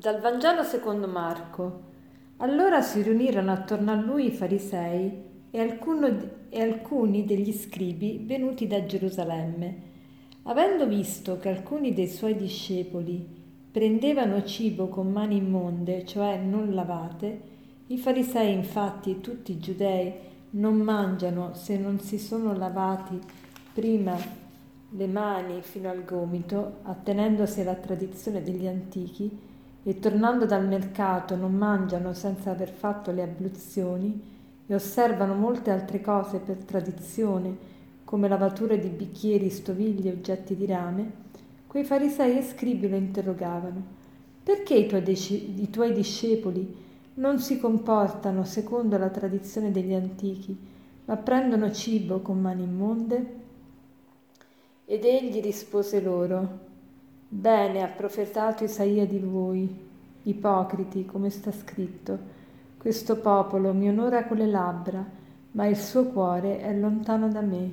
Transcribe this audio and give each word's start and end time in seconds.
Dal 0.00 0.18
Vangelo 0.18 0.62
secondo 0.62 1.06
Marco. 1.06 1.82
Allora 2.38 2.80
si 2.80 3.02
riunirono 3.02 3.52
attorno 3.52 3.92
a 3.92 3.96
lui 3.96 4.28
i 4.28 4.30
farisei 4.30 5.12
e, 5.50 5.60
alcuno, 5.60 6.06
e 6.48 6.62
alcuni 6.62 7.26
degli 7.26 7.52
scribi 7.52 8.22
venuti 8.24 8.66
da 8.66 8.86
Gerusalemme. 8.86 9.82
Avendo 10.44 10.86
visto 10.86 11.36
che 11.38 11.50
alcuni 11.50 11.92
dei 11.92 12.08
suoi 12.08 12.34
discepoli 12.34 13.28
prendevano 13.70 14.42
cibo 14.42 14.88
con 14.88 15.12
mani 15.12 15.36
immonde, 15.36 16.06
cioè 16.06 16.38
non 16.38 16.72
lavate, 16.72 17.40
i 17.88 17.98
farisei 17.98 18.54
infatti 18.54 19.20
tutti 19.20 19.52
i 19.52 19.58
giudei 19.58 20.14
non 20.52 20.76
mangiano 20.76 21.52
se 21.52 21.76
non 21.76 22.00
si 22.00 22.18
sono 22.18 22.56
lavati 22.56 23.20
prima 23.74 24.16
le 24.92 25.06
mani 25.06 25.60
fino 25.60 25.90
al 25.90 26.06
gomito, 26.06 26.78
attenendosi 26.84 27.60
alla 27.60 27.74
tradizione 27.74 28.42
degli 28.42 28.66
antichi, 28.66 29.48
e 29.82 29.98
tornando 29.98 30.44
dal 30.44 30.66
mercato 30.66 31.36
non 31.36 31.54
mangiano 31.54 32.12
senza 32.12 32.50
aver 32.50 32.70
fatto 32.70 33.10
le 33.10 33.22
abluzioni 33.22 34.22
e 34.66 34.74
osservano 34.74 35.34
molte 35.34 35.70
altre 35.70 36.00
cose 36.00 36.38
per 36.38 36.56
tradizione, 36.56 37.68
come 38.04 38.28
lavature 38.28 38.78
di 38.78 38.88
bicchieri, 38.88 39.48
stoviglie, 39.50 40.10
oggetti 40.10 40.54
di 40.54 40.66
rame, 40.66 41.12
quei 41.66 41.84
farisei 41.84 42.38
e 42.38 42.42
scribi 42.42 42.88
lo 42.88 42.96
interrogavano. 42.96 43.98
Perché 44.42 44.74
i 44.74 44.86
tuoi, 44.86 45.02
dec- 45.02 45.30
i 45.30 45.70
tuoi 45.70 45.92
discepoli 45.92 46.76
non 47.14 47.38
si 47.38 47.58
comportano 47.58 48.44
secondo 48.44 48.98
la 48.98 49.08
tradizione 49.08 49.70
degli 49.70 49.94
antichi, 49.94 50.56
ma 51.04 51.16
prendono 51.16 51.70
cibo 51.72 52.20
con 52.20 52.40
mani 52.40 52.62
immonde? 52.62 53.34
Ed 54.84 55.04
egli 55.04 55.40
rispose 55.40 56.00
loro, 56.00 56.69
Bene 57.32 57.84
ha 57.84 57.86
profetato 57.86 58.64
Isaia 58.64 59.06
di 59.06 59.20
voi, 59.20 59.72
ipocriti, 60.24 61.04
come 61.04 61.30
sta 61.30 61.52
scritto. 61.52 62.18
Questo 62.76 63.20
popolo 63.20 63.72
mi 63.72 63.88
onora 63.88 64.24
con 64.24 64.38
le 64.38 64.48
labbra, 64.48 65.08
ma 65.52 65.66
il 65.66 65.76
suo 65.76 66.06
cuore 66.06 66.58
è 66.58 66.76
lontano 66.76 67.28
da 67.28 67.40
me. 67.40 67.70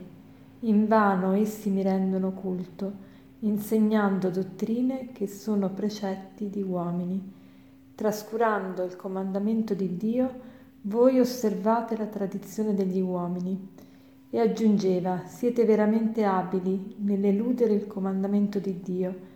Invano 0.60 1.34
essi 1.34 1.72
mi 1.72 1.82
rendono 1.82 2.34
culto, 2.34 2.92
insegnando 3.40 4.30
dottrine 4.30 5.12
che 5.12 5.26
sono 5.26 5.72
precetti 5.72 6.52
di 6.52 6.62
uomini. 6.62 7.34
Trascurando 7.96 8.84
il 8.84 8.96
comandamento 8.96 9.74
di 9.74 9.98
Dio, 9.98 10.40
voi 10.82 11.20
osservate 11.20 11.98
la 11.98 12.06
tradizione 12.06 12.76
degli 12.76 13.02
uomini. 13.02 13.70
E 14.30 14.40
aggiungeva, 14.40 15.24
siete 15.26 15.66
veramente 15.66 16.24
abili 16.26 16.94
nell'eludere 17.00 17.74
il 17.74 17.88
comandamento 17.88 18.60
di 18.60 18.82
Dio 18.84 19.36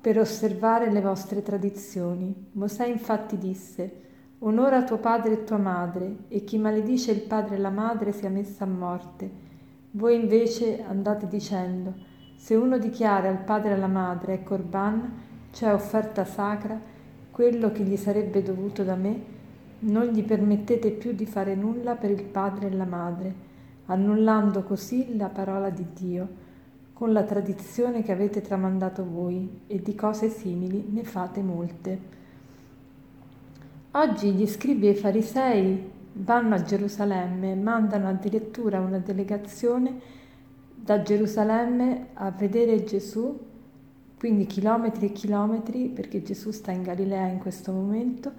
per 0.00 0.18
osservare 0.18 0.90
le 0.90 1.00
vostre 1.00 1.42
tradizioni. 1.42 2.50
Mosè 2.52 2.86
infatti 2.86 3.36
disse, 3.36 4.02
Onora 4.40 4.84
tuo 4.84 4.98
padre 4.98 5.32
e 5.32 5.44
tua 5.44 5.56
madre, 5.56 6.18
e 6.28 6.44
chi 6.44 6.58
maledice 6.58 7.10
il 7.10 7.22
padre 7.22 7.56
e 7.56 7.58
la 7.58 7.70
madre 7.70 8.12
sia 8.12 8.28
messa 8.28 8.62
a 8.62 8.68
morte. 8.68 9.28
Voi 9.92 10.14
invece 10.14 10.84
andate 10.84 11.26
dicendo, 11.26 11.92
se 12.36 12.54
uno 12.54 12.78
dichiara 12.78 13.28
al 13.28 13.42
padre 13.42 13.70
e 13.70 13.72
alla 13.72 13.88
madre 13.88 14.34
è 14.34 14.42
corban, 14.44 15.12
cioè 15.50 15.74
offerta 15.74 16.24
sacra, 16.24 16.80
quello 17.32 17.72
che 17.72 17.82
gli 17.82 17.96
sarebbe 17.96 18.42
dovuto 18.42 18.84
da 18.84 18.94
me, 18.94 19.36
non 19.80 20.06
gli 20.06 20.22
permettete 20.22 20.92
più 20.92 21.12
di 21.12 21.26
fare 21.26 21.56
nulla 21.56 21.96
per 21.96 22.10
il 22.10 22.22
padre 22.22 22.68
e 22.68 22.74
la 22.74 22.84
madre, 22.84 23.34
annullando 23.86 24.62
così 24.62 25.16
la 25.16 25.28
parola 25.28 25.70
di 25.70 25.86
Dio 25.92 26.46
con 26.98 27.12
la 27.12 27.22
tradizione 27.22 28.02
che 28.02 28.10
avete 28.10 28.40
tramandato 28.40 29.08
voi 29.08 29.60
e 29.68 29.80
di 29.80 29.94
cose 29.94 30.28
simili 30.30 30.84
ne 30.90 31.04
fate 31.04 31.40
molte. 31.42 31.98
Oggi 33.92 34.32
gli 34.32 34.48
scribi 34.48 34.88
e 34.88 34.90
i 34.90 34.94
farisei 34.96 35.90
vanno 36.14 36.56
a 36.56 36.62
Gerusalemme, 36.62 37.54
mandano 37.54 38.08
addirittura 38.08 38.80
una 38.80 38.98
delegazione 38.98 40.00
da 40.74 41.00
Gerusalemme 41.00 42.08
a 42.14 42.32
vedere 42.32 42.82
Gesù, 42.82 43.38
quindi 44.18 44.46
chilometri 44.46 45.06
e 45.06 45.12
chilometri, 45.12 45.90
perché 45.90 46.20
Gesù 46.24 46.50
sta 46.50 46.72
in 46.72 46.82
Galilea 46.82 47.28
in 47.28 47.38
questo 47.38 47.70
momento, 47.70 48.32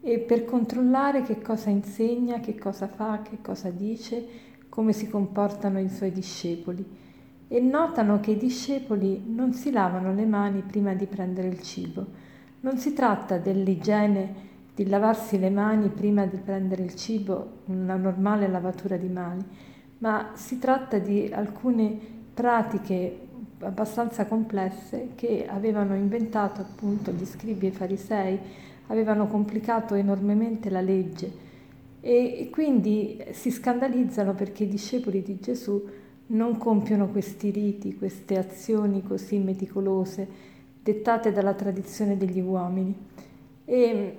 e 0.00 0.20
per 0.20 0.46
controllare 0.46 1.20
che 1.20 1.42
cosa 1.42 1.68
insegna, 1.68 2.40
che 2.40 2.56
cosa 2.56 2.88
fa, 2.88 3.20
che 3.20 3.42
cosa 3.42 3.68
dice, 3.68 4.26
come 4.70 4.94
si 4.94 5.06
comportano 5.06 5.78
i 5.78 5.90
suoi 5.90 6.12
discepoli 6.12 7.08
e 7.52 7.58
notano 7.58 8.20
che 8.20 8.30
i 8.30 8.36
discepoli 8.36 9.24
non 9.26 9.52
si 9.52 9.72
lavano 9.72 10.14
le 10.14 10.24
mani 10.24 10.62
prima 10.62 10.94
di 10.94 11.06
prendere 11.06 11.48
il 11.48 11.60
cibo. 11.60 12.06
Non 12.60 12.78
si 12.78 12.92
tratta 12.92 13.38
dell'igiene 13.38 14.34
di 14.72 14.86
lavarsi 14.86 15.36
le 15.36 15.50
mani 15.50 15.88
prima 15.88 16.26
di 16.26 16.36
prendere 16.36 16.84
il 16.84 16.94
cibo, 16.94 17.62
una 17.64 17.96
normale 17.96 18.46
lavatura 18.46 18.96
di 18.96 19.08
mani, 19.08 19.44
ma 19.98 20.30
si 20.34 20.60
tratta 20.60 20.98
di 20.98 21.28
alcune 21.34 21.98
pratiche 22.32 23.18
abbastanza 23.58 24.26
complesse 24.26 25.08
che 25.16 25.44
avevano 25.48 25.96
inventato 25.96 26.60
appunto 26.60 27.10
gli 27.10 27.24
scribi 27.24 27.66
e 27.66 27.70
i 27.70 27.72
farisei, 27.72 28.38
avevano 28.86 29.26
complicato 29.26 29.96
enormemente 29.96 30.70
la 30.70 30.80
legge 30.80 31.48
e 32.00 32.48
quindi 32.52 33.20
si 33.32 33.50
scandalizzano 33.50 34.34
perché 34.34 34.62
i 34.62 34.68
discepoli 34.68 35.20
di 35.20 35.40
Gesù 35.40 35.84
non 36.30 36.58
compiono 36.58 37.08
questi 37.08 37.50
riti, 37.50 37.96
queste 37.96 38.38
azioni 38.38 39.02
così 39.02 39.38
meticolose, 39.38 40.28
dettate 40.82 41.32
dalla 41.32 41.54
tradizione 41.54 42.16
degli 42.16 42.40
uomini. 42.40 42.94
E, 43.64 44.18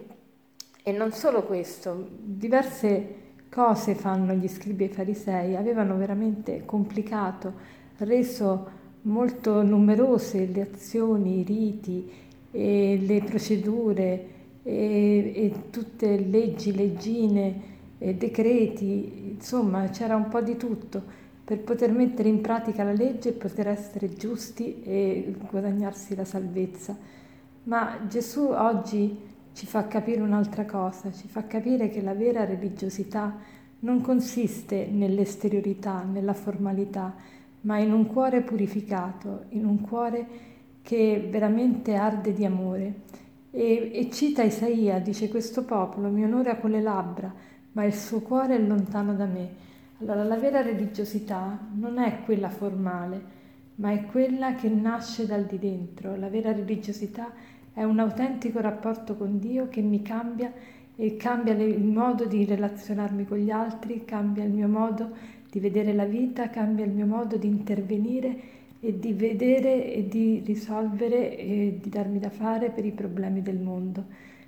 e 0.83 0.91
non 0.91 1.11
solo 1.11 1.43
questo, 1.43 2.07
diverse 2.19 3.19
cose 3.49 3.95
fanno 3.95 4.33
gli 4.33 4.47
scribi 4.47 4.85
e 4.85 4.87
i 4.87 4.93
farisei, 4.93 5.55
avevano 5.55 5.95
veramente 5.97 6.63
complicato, 6.65 7.53
reso 7.97 8.79
molto 9.03 9.61
numerose 9.61 10.45
le 10.45 10.61
azioni, 10.61 11.39
i 11.39 11.43
riti, 11.43 12.11
le 12.51 13.23
procedure 13.25 14.25
e, 14.63 15.31
e 15.33 15.53
tutte 15.69 16.17
leggi, 16.17 16.75
leggine, 16.75 17.69
decreti, 17.97 19.33
insomma 19.35 19.87
c'era 19.89 20.15
un 20.15 20.27
po' 20.27 20.41
di 20.41 20.57
tutto 20.57 21.19
per 21.51 21.59
poter 21.59 21.91
mettere 21.91 22.29
in 22.29 22.39
pratica 22.39 22.85
la 22.85 22.93
legge 22.93 23.27
e 23.27 23.33
poter 23.33 23.67
essere 23.67 24.13
giusti 24.13 24.81
e 24.83 25.35
guadagnarsi 25.49 26.15
la 26.15 26.23
salvezza. 26.23 26.97
Ma 27.63 27.99
Gesù 28.07 28.51
oggi 28.51 29.19
ci 29.51 29.65
fa 29.65 29.85
capire 29.85 30.21
un'altra 30.21 30.63
cosa, 30.63 31.11
ci 31.11 31.27
fa 31.27 31.47
capire 31.47 31.89
che 31.89 32.01
la 32.01 32.13
vera 32.13 32.45
religiosità 32.45 33.35
non 33.79 33.99
consiste 33.99 34.87
nell'esteriorità, 34.89 36.03
nella 36.03 36.31
formalità, 36.31 37.15
ma 37.63 37.79
in 37.79 37.91
un 37.91 38.07
cuore 38.07 38.43
purificato, 38.43 39.47
in 39.49 39.65
un 39.65 39.81
cuore 39.81 40.27
che 40.81 41.27
veramente 41.29 41.95
arde 41.95 42.31
di 42.31 42.45
amore. 42.45 42.93
E, 43.51 43.91
e 43.93 44.09
cita 44.09 44.41
Isaia, 44.43 44.99
dice 44.99 45.27
questo 45.27 45.65
popolo 45.65 46.07
mi 46.07 46.23
onora 46.23 46.55
con 46.55 46.71
le 46.71 46.81
labbra, 46.81 47.29
ma 47.73 47.83
il 47.83 47.93
suo 47.93 48.21
cuore 48.21 48.55
è 48.55 48.59
lontano 48.59 49.13
da 49.15 49.25
me. 49.25 49.70
Allora 50.01 50.23
la 50.23 50.37
vera 50.37 50.63
religiosità 50.63 51.59
non 51.75 51.99
è 51.99 52.23
quella 52.25 52.49
formale, 52.49 53.21
ma 53.75 53.91
è 53.91 54.03
quella 54.05 54.55
che 54.55 54.67
nasce 54.67 55.27
dal 55.27 55.45
di 55.45 55.59
dentro. 55.59 56.15
La 56.15 56.27
vera 56.27 56.51
religiosità 56.51 57.31
è 57.71 57.83
un 57.83 57.99
autentico 57.99 58.59
rapporto 58.61 59.15
con 59.15 59.37
Dio 59.37 59.69
che 59.69 59.81
mi 59.81 60.01
cambia 60.01 60.51
e 60.95 61.17
cambia 61.17 61.53
il 61.53 61.83
modo 61.83 62.25
di 62.25 62.45
relazionarmi 62.45 63.25
con 63.25 63.37
gli 63.37 63.51
altri, 63.51 64.03
cambia 64.03 64.43
il 64.43 64.51
mio 64.51 64.67
modo 64.67 65.11
di 65.51 65.59
vedere 65.59 65.93
la 65.93 66.05
vita, 66.05 66.49
cambia 66.49 66.83
il 66.83 66.91
mio 66.91 67.05
modo 67.05 67.37
di 67.37 67.47
intervenire 67.47 68.39
e 68.79 68.97
di 68.97 69.13
vedere 69.13 69.93
e 69.93 70.07
di 70.07 70.41
risolvere 70.43 71.37
e 71.37 71.77
di 71.79 71.89
darmi 71.89 72.17
da 72.17 72.31
fare 72.31 72.71
per 72.71 72.85
i 72.85 72.91
problemi 72.91 73.43
del 73.43 73.59
mondo. 73.59 74.05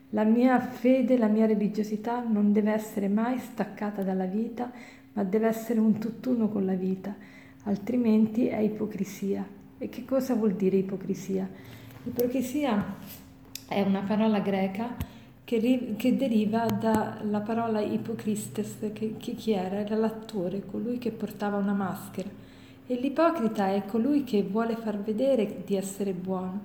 La 0.10 0.24
mia 0.24 0.60
fede, 0.60 1.16
la 1.16 1.27
mia 1.27 1.45
religiosità 1.45 2.24
non 2.24 2.51
deve 2.51 2.72
essere 2.72 3.07
mai 3.07 3.38
staccata 3.38 4.01
dalla 4.01 4.25
vita, 4.25 4.72
ma 5.13 5.24
deve 5.24 5.48
essere 5.48 5.80
un 5.80 5.98
tutt'uno 6.00 6.50
con 6.50 6.65
la 6.65 6.74
vita, 6.74 7.15
altrimenti 7.63 8.48
è 8.48 8.57
ipocrisia. 8.57 9.45
E 9.77 9.89
che 9.89 10.06
cosa 10.06 10.33
vuol 10.36 10.54
dire 10.54 10.77
ipocrisia? 10.77 11.48
Ipocrisia 12.04 12.95
è 13.68 13.81
una 13.81 14.01
parola 14.01 14.39
greca 14.39 14.95
che, 15.44 15.95
che 15.98 16.15
deriva 16.15 16.65
dalla 16.65 17.42
parola 17.42 17.81
ipocristes, 17.81 18.77
che, 18.94 19.15
che 19.18 19.36
chi 19.36 19.51
era? 19.51 19.77
Era 19.77 19.95
l'attore, 19.95 20.65
colui 20.65 20.98
che 20.98 21.12
portava 21.12 21.57
una 21.57 21.74
maschera. 21.74 22.30
E 22.86 22.95
l'ipocrita 22.95 23.69
è 23.69 23.86
colui 23.86 24.24
che 24.24 24.44
vuole 24.44 24.75
far 24.75 25.00
vedere 25.00 25.63
di 25.65 25.75
essere 25.75 26.13
buono, 26.13 26.62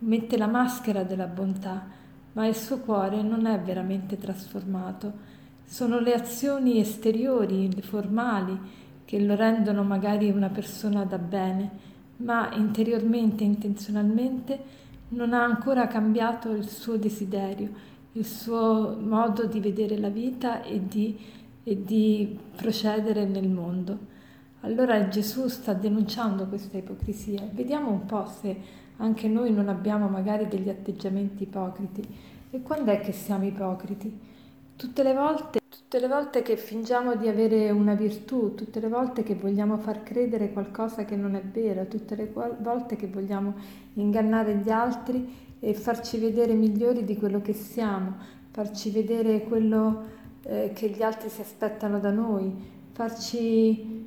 mette 0.00 0.36
la 0.36 0.46
maschera 0.46 1.02
della 1.02 1.26
bontà, 1.26 1.86
ma 2.32 2.46
il 2.46 2.54
suo 2.54 2.78
cuore 2.78 3.22
non 3.22 3.46
è 3.46 3.58
veramente 3.58 4.18
trasformato 4.18 5.34
sono 5.66 5.98
le 5.98 6.14
azioni 6.14 6.78
esteriori, 6.78 7.68
formali, 7.82 8.58
che 9.04 9.20
lo 9.20 9.34
rendono 9.34 9.82
magari 9.82 10.30
una 10.30 10.48
persona 10.48 11.04
da 11.04 11.18
bene, 11.18 11.70
ma 12.18 12.54
interiormente, 12.54 13.44
intenzionalmente, 13.44 14.84
non 15.08 15.32
ha 15.32 15.42
ancora 15.42 15.86
cambiato 15.86 16.50
il 16.50 16.68
suo 16.68 16.96
desiderio, 16.96 17.68
il 18.12 18.24
suo 18.24 18.96
modo 18.98 19.44
di 19.44 19.60
vedere 19.60 19.98
la 19.98 20.08
vita 20.08 20.62
e 20.62 20.86
di, 20.86 21.18
e 21.62 21.84
di 21.84 22.38
procedere 22.56 23.26
nel 23.26 23.48
mondo. 23.48 24.14
Allora 24.60 25.08
Gesù 25.08 25.48
sta 25.48 25.74
denunciando 25.74 26.46
questa 26.46 26.78
ipocrisia. 26.78 27.46
Vediamo 27.52 27.90
un 27.90 28.06
po' 28.06 28.26
se 28.26 28.84
anche 28.96 29.28
noi 29.28 29.52
non 29.52 29.68
abbiamo 29.68 30.08
magari 30.08 30.48
degli 30.48 30.68
atteggiamenti 30.68 31.42
ipocriti. 31.42 32.02
E 32.50 32.62
quando 32.62 32.90
è 32.90 33.00
che 33.00 33.12
siamo 33.12 33.44
ipocriti? 33.44 34.34
Tutte 34.76 35.02
le 35.02 35.14
volte, 35.14 35.60
tutte 35.68 35.98
le 35.98 36.06
volte 36.06 36.42
che 36.42 36.56
fingiamo 36.56 37.16
di 37.16 37.28
avere 37.28 37.70
una 37.70 37.94
virtù, 37.94 38.54
tutte 38.54 38.78
le 38.78 38.88
volte 38.88 39.22
che 39.22 39.34
vogliamo 39.34 39.78
far 39.78 40.02
credere 40.02 40.52
qualcosa 40.52 41.04
che 41.04 41.16
non 41.16 41.34
è 41.34 41.42
vero, 41.42 41.86
tutte 41.86 42.14
le 42.14 42.30
volte 42.58 42.96
che 42.96 43.06
vogliamo 43.06 43.54
ingannare 43.94 44.56
gli 44.56 44.70
altri 44.70 45.56
e 45.60 45.72
farci 45.72 46.18
vedere 46.18 46.52
migliori 46.52 47.04
di 47.04 47.16
quello 47.16 47.40
che 47.40 47.54
siamo, 47.54 48.16
farci 48.50 48.90
vedere 48.90 49.44
quello 49.44 50.04
eh, 50.42 50.72
che 50.74 50.90
gli 50.90 51.02
altri 51.02 51.30
si 51.30 51.40
aspettano 51.40 51.98
da 51.98 52.10
noi, 52.10 52.52
farci 52.92 54.04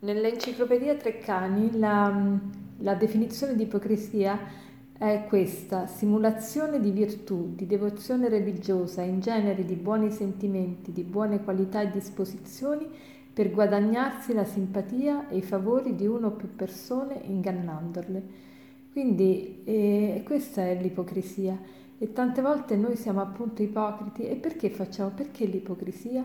Nell'enciclopedia 0.00 0.94
Treccani 0.94 1.76
la, 1.76 2.38
la 2.78 2.94
definizione 2.94 3.56
di 3.56 3.64
ipocrisia 3.64 4.38
è 4.98 5.26
questa, 5.28 5.86
simulazione 5.86 6.80
di 6.80 6.90
virtù, 6.90 7.54
di 7.54 7.66
devozione 7.66 8.28
religiosa, 8.28 9.02
in 9.02 9.20
genere 9.20 9.64
di 9.64 9.76
buoni 9.76 10.10
sentimenti, 10.10 10.90
di 10.90 11.04
buone 11.04 11.44
qualità 11.44 11.80
e 11.82 11.90
disposizioni 11.90 12.86
per 13.32 13.52
guadagnarsi 13.52 14.34
la 14.34 14.44
simpatia 14.44 15.28
e 15.28 15.36
i 15.36 15.42
favori 15.42 15.94
di 15.94 16.06
una 16.08 16.26
o 16.26 16.32
più 16.32 16.54
persone 16.56 17.20
ingannandole. 17.22 18.46
Quindi 18.90 19.62
eh, 19.62 20.22
questa 20.24 20.62
è 20.66 20.76
l'ipocrisia 20.80 21.56
e 21.96 22.12
tante 22.12 22.42
volte 22.42 22.74
noi 22.74 22.96
siamo 22.96 23.20
appunto 23.20 23.62
ipocriti 23.62 24.26
e 24.26 24.34
perché 24.34 24.68
facciamo? 24.70 25.10
Perché 25.10 25.46
l'ipocrisia? 25.46 26.24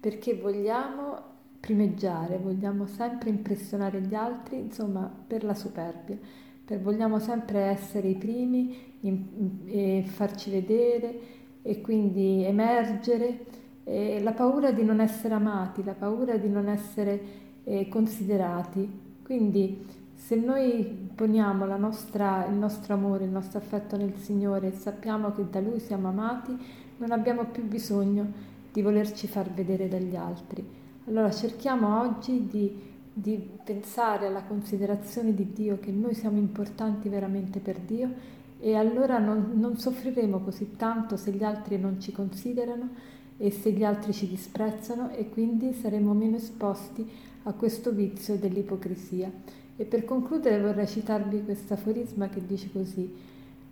Perché 0.00 0.34
vogliamo 0.34 1.32
primeggiare, 1.60 2.38
vogliamo 2.38 2.86
sempre 2.86 3.28
impressionare 3.28 4.00
gli 4.00 4.14
altri, 4.14 4.58
insomma, 4.58 5.10
per 5.26 5.44
la 5.44 5.54
superbia, 5.54 6.18
per 6.64 6.80
vogliamo 6.80 7.18
sempre 7.18 7.60
essere 7.60 8.08
i 8.08 8.16
primi 8.16 8.96
in, 9.00 9.60
e 9.66 10.04
farci 10.06 10.50
vedere 10.50 11.18
e 11.62 11.80
quindi 11.80 12.44
emergere. 12.44 13.62
E 13.84 14.22
la 14.22 14.32
paura 14.32 14.72
di 14.72 14.82
non 14.82 15.00
essere 15.00 15.34
amati, 15.34 15.84
la 15.84 15.92
paura 15.92 16.36
di 16.36 16.48
non 16.48 16.68
essere 16.68 17.20
eh, 17.64 17.88
considerati. 17.88 18.88
Quindi 19.22 19.84
se 20.14 20.36
noi 20.36 20.84
poniamo 21.14 21.66
nostra, 21.76 22.46
il 22.46 22.54
nostro 22.54 22.94
amore, 22.94 23.24
il 23.24 23.30
nostro 23.30 23.58
affetto 23.58 23.96
nel 23.96 24.14
Signore 24.16 24.68
e 24.68 24.72
sappiamo 24.72 25.32
che 25.32 25.48
da 25.50 25.60
Lui 25.60 25.80
siamo 25.80 26.08
amati, 26.08 26.56
non 26.96 27.10
abbiamo 27.10 27.44
più 27.44 27.64
bisogno 27.64 28.52
di 28.72 28.80
volerci 28.80 29.26
far 29.26 29.50
vedere 29.50 29.86
dagli 29.86 30.16
altri. 30.16 30.66
Allora 31.06 31.30
cerchiamo 31.30 32.00
oggi 32.00 32.46
di, 32.46 32.93
di, 33.14 33.48
pensare 33.62 34.26
alla 34.26 34.42
considerazione 34.42 35.34
di 35.34 35.52
Dio, 35.52 35.78
che 35.78 35.92
noi 35.92 36.14
siamo 36.14 36.38
importanti 36.38 37.08
veramente 37.08 37.60
per 37.60 37.78
Dio 37.78 38.32
e 38.58 38.74
allora 38.74 39.18
non, 39.18 39.52
non 39.54 39.78
soffriremo 39.78 40.40
così 40.40 40.74
tanto 40.76 41.16
se 41.16 41.30
gli 41.30 41.44
altri 41.44 41.78
non 41.78 42.00
ci 42.00 42.12
considerano 42.12 43.12
e 43.36 43.50
se 43.50 43.70
gli 43.70 43.84
altri 43.84 44.12
ci 44.12 44.28
disprezzano 44.28 45.10
e 45.10 45.28
quindi 45.28 45.72
saremo 45.72 46.12
meno 46.12 46.36
esposti 46.36 47.08
a 47.44 47.52
questo 47.52 47.92
vizio 47.92 48.36
dell'ipocrisia. 48.36 49.30
E 49.76 49.84
per 49.84 50.04
concludere 50.04 50.60
vorrei 50.60 50.86
citarvi 50.86 51.44
questo 51.44 51.74
aforisma 51.74 52.28
che 52.28 52.44
dice 52.46 52.70
così, 52.72 53.12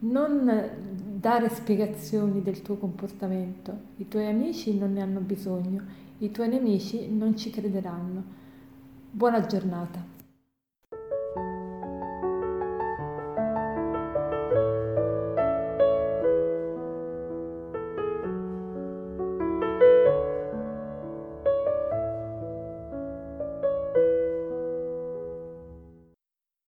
non 0.01 0.71
dare 1.15 1.49
spiegazioni 1.49 2.43
del 2.43 2.61
tuo 2.63 2.77
comportamento, 2.77 3.73
i 3.97 4.09
tuoi 4.09 4.27
amici 4.27 4.77
non 4.77 4.93
ne 4.93 5.01
hanno 5.01 5.21
bisogno, 5.21 5.81
i 6.19 6.31
tuoi 6.31 6.49
nemici 6.49 7.09
non 7.09 7.37
ci 7.37 7.51
crederanno. 7.51 8.41
Buona 9.15 9.45
giornata. 9.47 10.12